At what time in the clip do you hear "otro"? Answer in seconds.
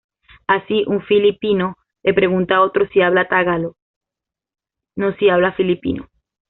2.63-2.87